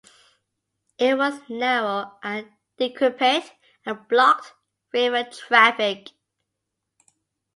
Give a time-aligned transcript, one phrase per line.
[0.97, 3.53] It was narrow and decrepit,
[3.85, 4.51] and blocked
[4.91, 6.09] river traffic.